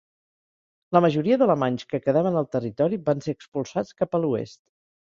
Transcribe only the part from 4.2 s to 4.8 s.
a l'oest.